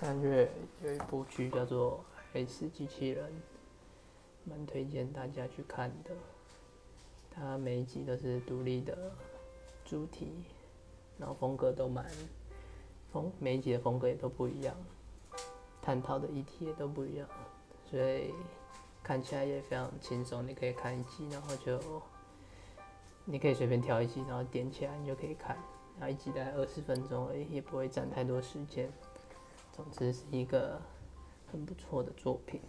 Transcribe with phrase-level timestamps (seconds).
[0.00, 0.48] 三月
[0.84, 1.94] 有一部剧叫做
[2.32, 3.26] 《黑死机器人》，
[4.44, 6.12] 蛮推荐大家去看的。
[7.28, 8.96] 它每一集都是独立的
[9.84, 10.44] 主题，
[11.18, 12.06] 然后风格都蛮
[13.12, 14.72] 风，每一集的风格也都不一样，
[15.82, 17.28] 探讨的议题也都不一样，
[17.90, 18.32] 所以
[19.02, 20.46] 看起来也非常轻松。
[20.46, 21.76] 你可以看一集，然后就
[23.24, 25.56] 你可以随便挑一集，然后点起来你就可以看。
[25.98, 28.88] 然后一集大概二十分钟而已，也不会占太多时间。
[29.78, 30.82] 总之是一个
[31.46, 32.60] 很不错的作品。